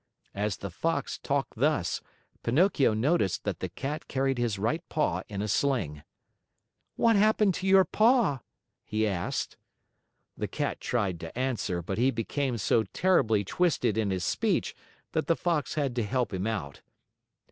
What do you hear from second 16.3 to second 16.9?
him out.